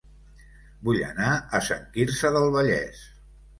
Vull 0.87 1.01
anar 1.09 1.35
a 1.37 1.61
Sant 1.69 1.87
Quirze 1.99 2.35
del 2.39 2.53
Vallès 2.59 3.07